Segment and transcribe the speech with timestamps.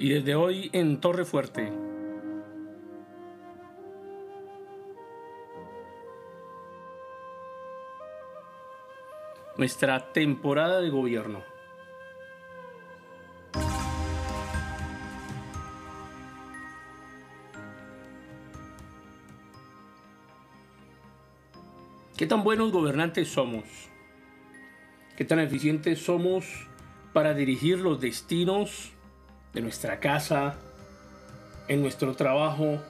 [0.00, 1.72] Y desde hoy en Torre Fuerte.
[9.56, 11.42] Nuestra temporada de gobierno.
[22.16, 23.64] ¿Qué tan buenos gobernantes somos?
[25.16, 26.68] ¿Qué tan eficientes somos
[27.12, 28.92] para dirigir los destinos
[29.52, 30.56] de nuestra casa,
[31.68, 32.82] en nuestro trabajo?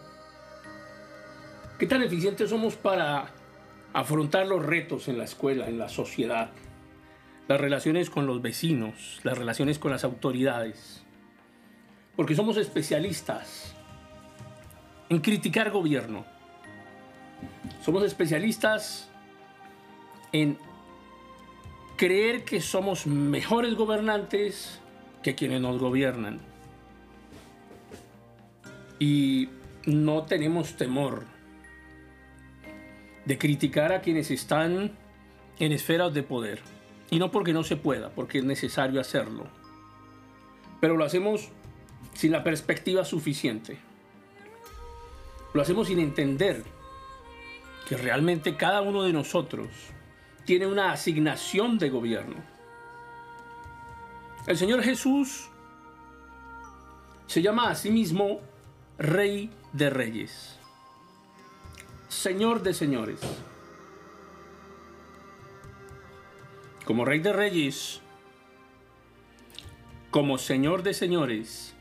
[1.78, 3.30] ¿Qué tan eficientes somos para
[3.92, 6.50] afrontar los retos en la escuela, en la sociedad?
[7.46, 11.02] Las relaciones con los vecinos, las relaciones con las autoridades.
[12.16, 13.74] Porque somos especialistas
[15.08, 16.24] en criticar gobierno.
[17.84, 19.08] Somos especialistas
[20.32, 20.58] en
[21.96, 24.80] creer que somos mejores gobernantes
[25.22, 26.40] que quienes nos gobiernan.
[28.98, 29.48] Y
[29.86, 31.24] no tenemos temor
[33.24, 34.92] de criticar a quienes están
[35.58, 36.60] en esferas de poder.
[37.10, 39.46] Y no porque no se pueda, porque es necesario hacerlo.
[40.80, 41.50] Pero lo hacemos
[42.14, 43.78] sin la perspectiva suficiente.
[45.54, 46.64] Lo hacemos sin entender
[47.88, 49.68] que realmente cada uno de nosotros
[50.44, 52.36] tiene una asignación de gobierno.
[54.46, 55.48] El Señor Jesús
[57.26, 58.40] se llama a sí mismo
[58.98, 60.58] Rey de Reyes,
[62.08, 63.20] Señor de Señores.
[66.84, 68.00] Como Rey de Reyes,
[70.10, 71.76] como Señor de Señores,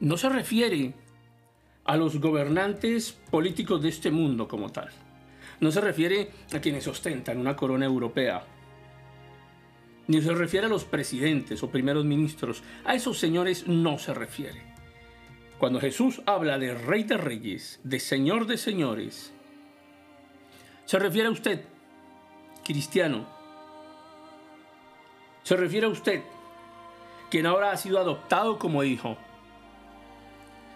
[0.00, 0.92] no se refiere
[1.84, 4.90] a los gobernantes políticos de este mundo como tal.
[5.60, 8.44] No se refiere a quienes ostentan una corona europea,
[10.08, 12.62] ni se refiere a los presidentes o primeros ministros.
[12.84, 14.62] A esos señores no se refiere.
[15.58, 19.32] Cuando Jesús habla de rey de reyes, de señor de señores,
[20.84, 21.64] se refiere a usted,
[22.64, 23.26] cristiano.
[25.42, 26.22] Se refiere a usted,
[27.30, 29.16] quien ahora ha sido adoptado como hijo.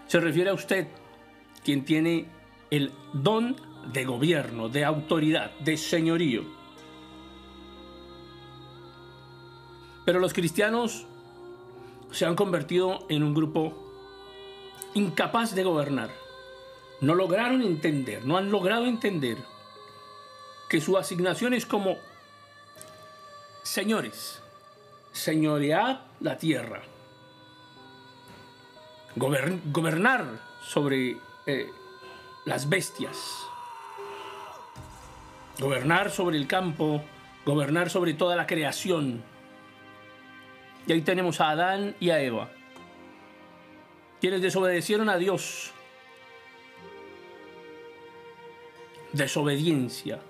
[0.06, 0.88] Se refiere a usted,
[1.64, 2.26] quien tiene
[2.70, 3.56] el don
[3.92, 6.59] de gobierno, de autoridad, de señorío.
[10.04, 11.06] Pero los cristianos
[12.10, 13.74] se han convertido en un grupo
[14.94, 16.10] incapaz de gobernar.
[17.00, 19.38] No lograron entender, no han logrado entender
[20.68, 21.96] que su asignación es como,
[23.62, 24.40] señores,
[25.12, 26.82] señoread la tierra,
[29.16, 31.16] gobernar sobre
[31.46, 31.70] eh,
[32.44, 33.16] las bestias,
[35.58, 37.02] gobernar sobre el campo,
[37.44, 39.22] gobernar sobre toda la creación.
[40.86, 42.50] Y ahí tenemos a Adán y a Eva,
[44.20, 45.72] quienes desobedecieron a Dios.
[49.12, 50.20] Desobediencia.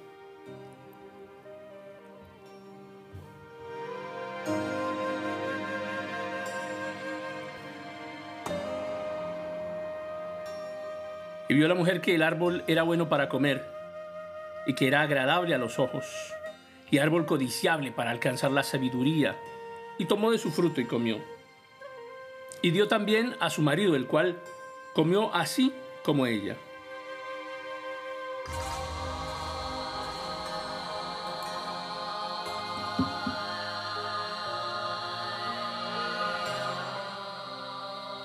[11.49, 13.67] Y vio la mujer que el árbol era bueno para comer
[14.67, 16.07] y que era agradable a los ojos
[16.93, 19.37] y árbol codiciable para alcanzar la sabiduría.
[20.01, 21.19] Y tomó de su fruto y comió.
[22.63, 24.41] Y dio también a su marido, el cual
[24.95, 26.57] comió así como ella.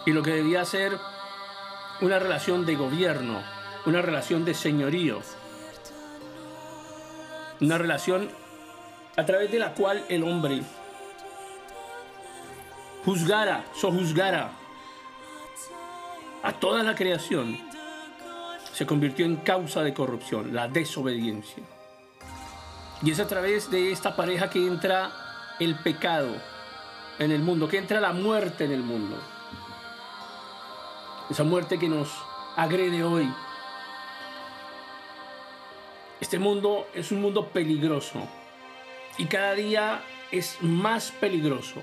[0.05, 0.97] Y lo que debía ser
[1.99, 3.43] una relación de gobierno,
[3.85, 5.19] una relación de señorío,
[7.59, 8.29] una relación
[9.17, 10.61] a través de la cual el hombre
[13.05, 14.51] juzgara, sojuzgara
[16.43, 17.57] a toda la creación,
[18.73, 21.63] se convirtió en causa de corrupción, la desobediencia.
[23.01, 25.11] Y es a través de esta pareja que entra
[25.59, 26.35] el pecado
[27.19, 29.17] en el mundo, que entra la muerte en el mundo
[31.29, 32.09] esa muerte que nos
[32.55, 33.31] agrede hoy.
[36.19, 38.27] Este mundo es un mundo peligroso
[39.17, 41.81] y cada día es más peligroso.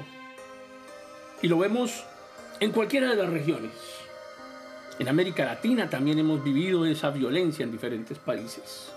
[1.43, 2.05] Y lo vemos
[2.61, 3.73] en cualquiera de las regiones.
[4.99, 8.93] En América Latina también hemos vivido esa violencia en diferentes países.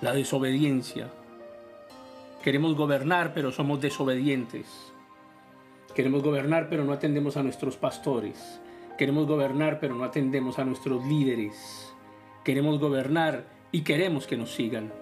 [0.00, 1.08] La desobediencia.
[2.42, 4.66] Queremos gobernar pero somos desobedientes.
[5.94, 8.60] Queremos gobernar pero no atendemos a nuestros pastores.
[8.96, 11.92] Queremos gobernar, pero no atendemos a nuestros líderes.
[12.44, 14.92] Queremos gobernar y queremos que nos sigan.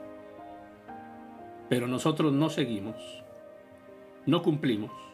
[1.68, 2.96] Pero nosotros no seguimos.
[4.24, 5.11] No cumplimos.